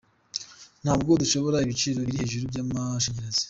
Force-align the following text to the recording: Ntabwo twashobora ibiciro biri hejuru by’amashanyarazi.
Ntabwo 0.83 1.09
twashobora 1.17 1.63
ibiciro 1.65 1.99
biri 2.07 2.19
hejuru 2.21 2.43
by’amashanyarazi. 2.51 3.39